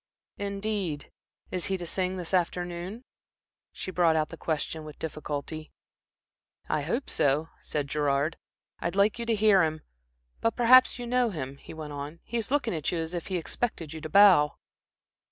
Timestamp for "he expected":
13.27-13.93